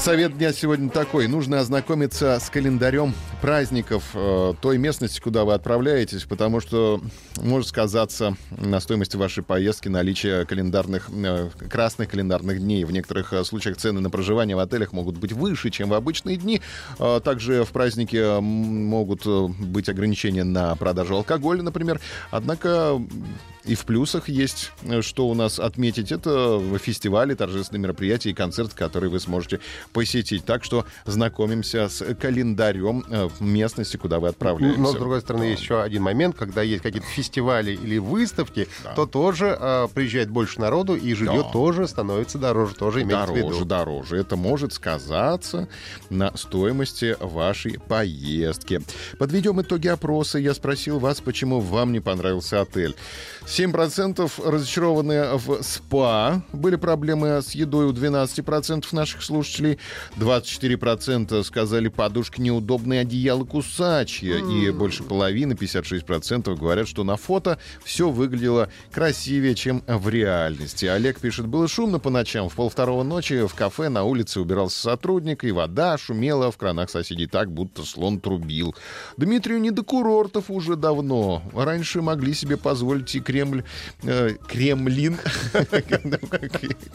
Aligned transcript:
Совет 0.00 0.38
дня 0.38 0.54
сегодня 0.54 0.88
такой. 0.88 1.28
Нужно 1.28 1.60
ознакомиться 1.60 2.38
с 2.40 2.48
календарем 2.48 3.12
праздников 3.42 4.02
э, 4.14 4.54
той 4.58 4.78
местности, 4.78 5.20
куда 5.20 5.44
вы 5.44 5.52
отправляетесь, 5.52 6.24
потому 6.24 6.60
что 6.60 7.02
может 7.36 7.68
сказаться 7.68 8.34
на 8.50 8.80
стоимости 8.80 9.18
вашей 9.18 9.42
поездки 9.42 9.88
наличие 9.88 10.46
календарных, 10.46 11.10
э, 11.14 11.50
красных 11.68 12.08
календарных 12.08 12.60
дней. 12.60 12.84
В 12.84 12.92
некоторых 12.92 13.34
э, 13.34 13.44
случаях 13.44 13.76
цены 13.76 14.00
на 14.00 14.08
проживание 14.08 14.56
в 14.56 14.60
отелях 14.60 14.94
могут 14.94 15.18
быть 15.18 15.32
выше, 15.32 15.68
чем 15.68 15.90
в 15.90 15.94
обычные 15.94 16.38
дни. 16.38 16.62
Э, 16.98 17.20
также 17.22 17.64
в 17.64 17.68
празднике 17.68 18.20
м, 18.20 18.42
могут 18.42 19.26
э, 19.26 19.48
быть 19.58 19.90
ограничения 19.90 20.44
на 20.44 20.74
продажу 20.76 21.16
алкоголя, 21.16 21.62
например. 21.62 22.00
Однако 22.30 22.98
и 23.64 23.74
в 23.74 23.84
плюсах 23.84 24.28
есть, 24.28 24.72
э, 24.82 25.02
что 25.02 25.28
у 25.28 25.34
нас 25.34 25.58
отметить. 25.58 26.12
Это 26.12 26.60
фестивали, 26.78 27.34
торжественные 27.34 27.82
мероприятия 27.82 28.30
и 28.30 28.34
концерты, 28.34 28.74
которые 28.74 29.10
вы 29.10 29.20
сможете 29.20 29.60
посетить. 29.92 30.44
Так 30.44 30.64
что 30.64 30.84
знакомимся 31.04 31.88
с 31.88 32.02
календарем 32.14 33.04
э, 33.08 33.28
местности, 33.40 33.96
куда 33.96 34.18
вы 34.20 34.28
отправляетесь. 34.28 34.78
Но, 34.78 34.92
с 34.92 34.94
другой 34.94 35.20
стороны, 35.20 35.44
есть 35.44 35.62
еще 35.62 35.82
один 35.82 36.02
момент, 36.02 36.36
когда 36.36 36.62
есть 36.62 36.82
какие-то 36.82 37.06
фестивали 37.08 37.72
или 37.72 37.98
выставки, 37.98 38.68
то 38.96 39.06
тоже 39.06 39.56
э, 39.60 39.88
приезжает 39.94 40.30
больше 40.30 40.60
народу, 40.60 40.94
и 40.96 41.14
жилье 41.14 41.42
Да. 41.42 41.50
тоже 41.52 41.86
становится 41.86 42.38
дороже, 42.38 42.74
тоже 42.74 43.02
имеется 43.02 43.26
в 43.32 43.34
Дороже, 43.34 43.54
виду. 43.56 43.64
дороже. 43.64 44.16
Это 44.16 44.36
может 44.36 44.72
сказаться 44.72 45.68
на 46.08 46.34
стоимости 46.36 47.16
вашей 47.20 47.78
поездки. 47.78 48.80
Подведем 49.18 49.60
итоги 49.60 49.88
опроса. 49.88 50.38
Я 50.38 50.54
спросил 50.54 50.98
вас, 50.98 51.20
почему 51.20 51.60
вам 51.60 51.92
не 51.92 52.00
понравился 52.00 52.60
отель. 52.60 52.94
7% 53.50 54.48
разочарованы 54.48 55.36
в 55.36 55.60
СПА. 55.62 56.42
Были 56.52 56.76
проблемы 56.76 57.42
с 57.42 57.50
едой 57.50 57.86
у 57.86 57.92
12% 57.92 58.86
наших 58.92 59.24
слушателей. 59.24 59.78
24% 60.18 61.42
сказали, 61.42 61.88
подушки 61.88 62.40
неудобные, 62.40 63.00
одеяло 63.00 63.44
кусачье. 63.44 64.38
И 64.38 64.70
больше 64.70 65.02
половины, 65.02 65.54
56% 65.54 66.56
говорят, 66.56 66.86
что 66.86 67.02
на 67.02 67.16
фото 67.16 67.58
все 67.82 68.08
выглядело 68.08 68.70
красивее, 68.92 69.56
чем 69.56 69.82
в 69.88 70.08
реальности. 70.08 70.86
Олег 70.86 71.18
пишет, 71.18 71.46
было 71.46 71.66
шумно 71.66 71.98
по 71.98 72.08
ночам. 72.08 72.48
В 72.48 72.54
полвторого 72.54 73.02
ночи 73.02 73.46
в 73.48 73.54
кафе 73.54 73.88
на 73.88 74.04
улице 74.04 74.40
убирался 74.40 74.80
сотрудник, 74.80 75.42
и 75.42 75.50
вода 75.50 75.98
шумела 75.98 76.52
в 76.52 76.56
кранах 76.56 76.88
соседей 76.88 77.26
так, 77.26 77.50
будто 77.50 77.82
слон 77.82 78.20
трубил. 78.20 78.76
Дмитрию 79.16 79.60
не 79.60 79.72
до 79.72 79.82
курортов 79.82 80.52
уже 80.52 80.76
давно. 80.76 81.42
Раньше 81.52 82.00
могли 82.00 82.32
себе 82.32 82.56
позволить 82.56 83.12
и 83.16 83.20
Кремль... 83.40 83.64
э, 84.02 84.30
Кремлин. 84.46 85.16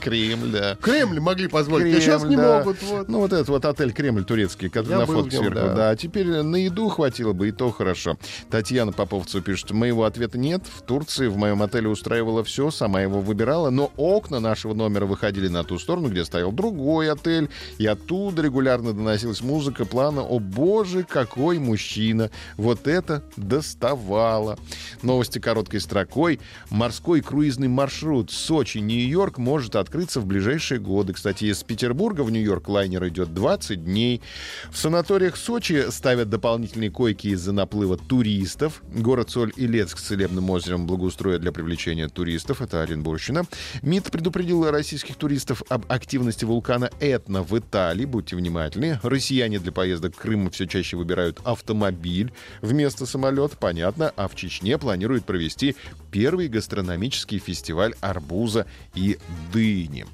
Кремль, 0.00 0.50
да. 0.50 0.76
Кремль 0.80 1.20
могли 1.20 1.48
позволить, 1.48 1.96
а 1.96 2.00
сейчас 2.00 2.22
Кремль, 2.22 2.30
не 2.30 2.36
да. 2.36 2.58
могут. 2.58 2.82
Вот. 2.82 3.08
Ну, 3.08 3.18
вот 3.20 3.32
этот 3.32 3.48
вот 3.48 3.64
отель 3.64 3.92
Кремль 3.92 4.24
турецкий, 4.24 4.68
который 4.68 4.98
на 4.98 5.06
фотке 5.06 5.36
нем, 5.36 5.44
сверху. 5.46 5.68
да. 5.68 5.74
Да. 5.74 5.90
а 5.90 5.96
теперь 5.96 6.26
на 6.26 6.56
еду 6.56 6.88
хватило 6.88 7.32
бы, 7.32 7.48
и 7.48 7.52
то 7.52 7.70
хорошо. 7.70 8.18
Татьяна 8.50 8.92
Поповцева 8.92 9.42
пишет, 9.42 9.70
моего 9.70 10.04
ответа 10.04 10.38
нет. 10.38 10.62
В 10.66 10.82
Турции 10.82 11.26
в 11.26 11.36
моем 11.36 11.62
отеле 11.62 11.88
устраивало 11.88 12.44
все, 12.44 12.70
сама 12.70 13.00
его 13.00 13.20
выбирала, 13.20 13.70
но 13.70 13.92
окна 13.96 14.40
нашего 14.40 14.74
номера 14.74 15.06
выходили 15.06 15.48
на 15.48 15.64
ту 15.64 15.78
сторону, 15.78 16.08
где 16.08 16.24
стоял 16.24 16.52
другой 16.52 17.10
отель, 17.10 17.48
и 17.78 17.86
оттуда 17.86 18.42
регулярно 18.42 18.92
доносилась 18.92 19.40
музыка 19.40 19.84
плана 19.84 20.22
«О 20.22 20.38
боже, 20.38 21.04
какой 21.04 21.58
мужчина!» 21.58 22.30
Вот 22.56 22.86
это 22.86 23.22
доставало. 23.36 24.58
Новости 25.02 25.38
короткой 25.38 25.80
строкой. 25.80 26.33
Морской 26.70 27.20
круизный 27.20 27.68
маршрут 27.68 28.30
Сочи-Нью-Йорк 28.30 29.38
может 29.38 29.76
открыться 29.76 30.20
в 30.20 30.26
ближайшие 30.26 30.80
годы. 30.80 31.12
Кстати, 31.12 31.46
из 31.46 31.62
Петербурга 31.62 32.22
в 32.22 32.30
Нью-Йорк 32.30 32.68
лайнер 32.68 33.06
идет 33.08 33.34
20 33.34 33.84
дней. 33.84 34.20
В 34.70 34.76
санаториях 34.76 35.36
Сочи 35.36 35.86
ставят 35.90 36.28
дополнительные 36.28 36.90
койки 36.90 37.28
из-за 37.28 37.52
наплыва 37.52 37.96
туристов. 37.96 38.82
Город 38.92 39.30
Соль-Илецк 39.30 39.98
с 39.98 40.02
целебным 40.02 40.50
озером 40.50 40.86
благоустроят 40.86 41.40
для 41.40 41.52
привлечения 41.52 42.08
туристов. 42.08 42.62
Это 42.62 42.82
Оренбургщина. 42.82 43.44
МИД 43.82 44.10
предупредил 44.10 44.70
российских 44.70 45.16
туристов 45.16 45.62
об 45.68 45.90
активности 45.90 46.44
вулкана 46.44 46.90
Этна 47.00 47.42
в 47.42 47.56
Италии. 47.58 48.04
Будьте 48.04 48.36
внимательны. 48.36 48.98
Россияне 49.02 49.58
для 49.58 49.72
поездок 49.72 50.14
в 50.14 50.18
Крым 50.18 50.50
все 50.50 50.66
чаще 50.66 50.96
выбирают 50.96 51.40
автомобиль 51.44 52.32
вместо 52.62 53.06
самолета. 53.06 53.56
Понятно. 53.58 54.12
А 54.16 54.28
в 54.28 54.34
Чечне 54.34 54.78
планируют 54.78 55.24
провести 55.24 55.76
первый 56.10 56.23
гастрономический 56.48 57.38
фестиваль 57.38 57.94
арбуза 58.00 58.66
и 58.94 59.18
дыни. 59.52 60.06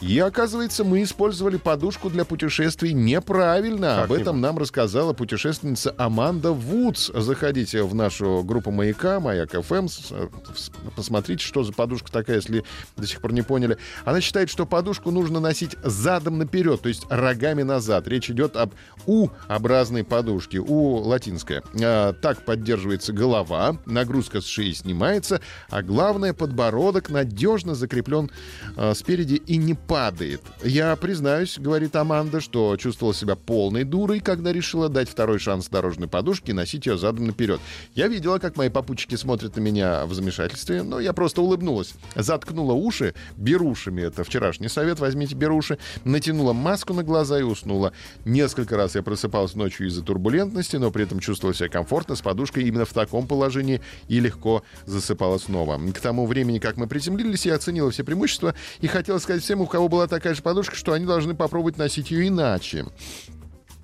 И 0.00 0.16
оказывается, 0.20 0.84
мы 0.84 1.02
использовали 1.02 1.56
подушку 1.56 2.08
для 2.08 2.24
путешествий 2.24 2.92
неправильно. 2.92 3.96
Как 3.96 4.04
Об 4.04 4.12
этом 4.12 4.40
нам 4.40 4.56
рассказала 4.56 5.12
путешественница 5.12 5.92
Аманда 5.98 6.52
Вудс. 6.52 7.10
Заходите 7.12 7.82
в 7.82 7.96
нашу 7.96 8.44
группу 8.44 8.70
Маяка, 8.70 9.18
Маяк 9.18 9.50
ФМ. 9.60 9.88
с- 9.88 10.12
с- 10.54 10.70
Посмотрите, 10.94 11.44
что 11.44 11.64
за 11.64 11.72
подушка 11.72 12.12
такая, 12.12 12.36
если 12.36 12.62
до 12.96 13.06
сих 13.08 13.20
пор 13.20 13.32
не 13.32 13.42
поняли. 13.42 13.76
Она 14.04 14.20
считает, 14.20 14.50
что 14.50 14.66
подушку 14.66 15.10
нужно 15.10 15.40
носить 15.40 15.74
задом 15.82 16.38
наперед, 16.38 16.80
то 16.80 16.88
есть 16.88 17.04
рогами 17.10 17.62
назад. 17.64 18.06
Речь 18.06 18.30
идет 18.30 18.56
об 18.56 18.74
У-образной 19.06 20.04
подушке. 20.04 20.58
У 20.60 20.96
латинская. 20.98 21.64
А, 21.82 22.12
так 22.12 22.44
поддерживается 22.44 23.12
голова, 23.12 23.78
нагрузка 23.84 24.40
с 24.40 24.46
шеи 24.46 24.72
снимается, 24.72 25.40
а 25.70 25.82
главное, 25.82 26.34
подбородок 26.34 27.10
надежно 27.10 27.74
закреплен 27.74 28.30
а, 28.76 28.94
спереди 28.94 29.34
и 29.34 29.56
не 29.56 29.74
падает. 29.88 30.42
Я 30.62 30.94
признаюсь, 30.96 31.58
говорит 31.58 31.96
Аманда, 31.96 32.42
что 32.42 32.76
чувствовала 32.76 33.14
себя 33.14 33.36
полной 33.36 33.84
дурой, 33.84 34.20
когда 34.20 34.52
решила 34.52 34.90
дать 34.90 35.08
второй 35.08 35.38
шанс 35.38 35.68
дорожной 35.68 36.08
подушке 36.08 36.52
и 36.52 36.54
носить 36.54 36.84
ее 36.84 36.98
задом 36.98 37.26
наперед. 37.26 37.58
Я 37.94 38.08
видела, 38.08 38.38
как 38.38 38.56
мои 38.56 38.68
попутчики 38.68 39.14
смотрят 39.14 39.56
на 39.56 39.60
меня 39.60 40.04
в 40.04 40.12
замешательстве, 40.12 40.82
но 40.82 41.00
я 41.00 41.14
просто 41.14 41.40
улыбнулась. 41.40 41.94
Заткнула 42.14 42.74
уши 42.74 43.14
берушами, 43.38 44.02
это 44.02 44.24
вчерашний 44.24 44.68
совет, 44.68 45.00
возьмите 45.00 45.34
беруши, 45.34 45.78
натянула 46.04 46.52
маску 46.52 46.92
на 46.92 47.02
глаза 47.02 47.40
и 47.40 47.42
уснула. 47.42 47.94
Несколько 48.26 48.76
раз 48.76 48.94
я 48.94 49.02
просыпалась 49.02 49.54
ночью 49.54 49.86
из-за 49.86 50.02
турбулентности, 50.02 50.76
но 50.76 50.90
при 50.90 51.04
этом 51.04 51.18
чувствовала 51.18 51.54
себя 51.54 51.70
комфортно 51.70 52.14
с 52.14 52.20
подушкой 52.20 52.64
именно 52.64 52.84
в 52.84 52.92
таком 52.92 53.26
положении 53.26 53.80
и 54.08 54.20
легко 54.20 54.62
засыпала 54.84 55.38
снова. 55.38 55.80
К 55.92 55.98
тому 55.98 56.26
времени, 56.26 56.58
как 56.58 56.76
мы 56.76 56.86
приземлились, 56.86 57.46
я 57.46 57.54
оценила 57.54 57.90
все 57.90 58.04
преимущества 58.04 58.54
и 58.80 58.86
хотела 58.86 59.16
сказать 59.16 59.42
всем, 59.42 59.62
у 59.62 59.66
кого 59.66 59.77
была 59.86 60.08
такая 60.08 60.34
же 60.34 60.42
подушка, 60.42 60.74
что 60.74 60.92
они 60.92 61.06
должны 61.06 61.36
попробовать 61.36 61.78
носить 61.78 62.10
ее 62.10 62.26
иначе. 62.26 62.86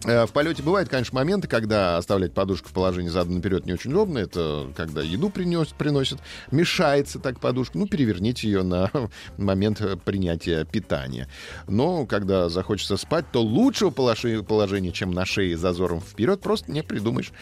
Э, 0.05 0.27
В 0.27 0.33
полете 0.33 0.63
бывают, 0.63 0.89
конечно, 0.89 1.15
моменты, 1.17 1.49
когда 1.49 1.97
оставлять 1.97 2.35
подушку 2.35 2.69
в 2.69 2.73
положении 2.73 3.09
задом 3.09 3.37
наперед 3.37 3.65
не 3.67 3.73
очень 3.73 3.91
удобно. 3.91 4.19
Это 4.19 4.69
когда 4.77 5.03
еду 5.03 5.31
принес, 5.31 5.69
приносят, 5.69 6.21
мешается 6.51 7.19
так 7.19 7.41
подушка. 7.41 7.79
Ну, 7.79 7.87
переверните 7.87 8.49
ее 8.49 8.63
на 8.63 8.91
момент 9.39 9.81
э, 9.81 9.97
принятия 9.97 10.65
питания. 10.65 11.29
Но 11.69 12.07
когда 12.07 12.49
захочется 12.49 12.97
спать, 12.97 13.25
то 13.33 13.43
лучшего 13.43 13.91
положения, 13.91 14.93
чем 14.93 15.11
на 15.13 15.25
шее 15.25 15.57
зазором 15.57 16.01
вперед, 16.01 16.41
просто 16.41 16.71
не 16.71 16.83
придумаешь. 16.83 17.33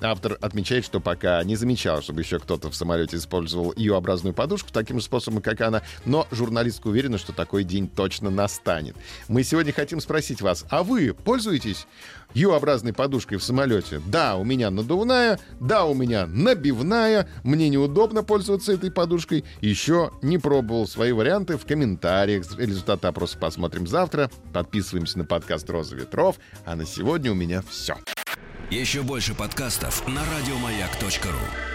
Автор 0.00 0.38
отмечает, 0.40 0.84
что 0.84 1.00
пока 1.00 1.42
не 1.42 1.56
замечал, 1.56 2.02
чтобы 2.02 2.20
еще 2.20 2.38
кто-то 2.38 2.70
в 2.70 2.76
самолете 2.76 3.16
использовал 3.16 3.72
ее-образную 3.74 4.34
подушку 4.34 4.70
таким 4.72 4.98
же 4.98 5.04
способом, 5.04 5.42
как 5.42 5.60
она. 5.60 5.82
Но 6.04 6.28
журналистка 6.30 6.88
уверена, 6.88 7.18
что 7.18 7.32
такой 7.32 7.64
день 7.64 7.88
точно 7.88 8.30
настанет. 8.30 8.96
Мы 9.28 9.42
сегодня 9.42 9.72
хотим 9.72 10.00
спросить 10.00 10.40
вас, 10.40 10.64
а 10.70 10.82
вы 10.82 11.14
пользуетесь 11.14 11.86
Ю-образной 12.34 12.92
подушкой 12.92 13.38
в 13.38 13.42
самолете. 13.42 14.00
Да, 14.06 14.36
у 14.36 14.44
меня 14.44 14.70
надувная, 14.70 15.38
да, 15.60 15.84
у 15.84 15.94
меня 15.94 16.26
набивная. 16.26 17.28
Мне 17.44 17.68
неудобно 17.68 18.22
пользоваться 18.22 18.72
этой 18.72 18.90
подушкой. 18.90 19.44
Еще 19.60 20.10
не 20.22 20.38
пробовал 20.38 20.86
свои 20.86 21.12
варианты 21.12 21.56
в 21.56 21.66
комментариях. 21.66 22.44
Результаты 22.58 23.06
опроса 23.06 23.38
посмотрим 23.38 23.86
завтра. 23.86 24.30
Подписываемся 24.52 25.18
на 25.18 25.24
подкаст 25.24 25.68
«Роза 25.68 25.96
ветров». 25.96 26.36
А 26.64 26.76
на 26.76 26.86
сегодня 26.86 27.32
у 27.32 27.34
меня 27.34 27.62
все. 27.68 27.96
Еще 28.70 29.02
больше 29.02 29.34
подкастов 29.34 30.06
на 30.08 30.22
радиомаяк.ру. 30.24 31.71